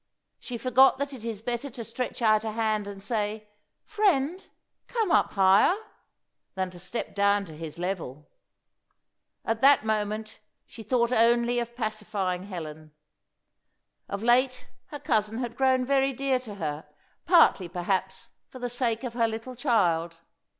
[0.39, 3.47] She forgot that it is better to stretch out a hand and say,
[3.85, 4.43] "Friend,
[4.87, 5.75] come up higher,"
[6.55, 8.27] than to step down to his level.
[9.45, 12.93] At that moment she thought only of pacifying Helen.
[14.09, 16.87] Of late her cousin had grown very dear to her,
[17.27, 20.17] partly, perhaps, for the sake of her little child.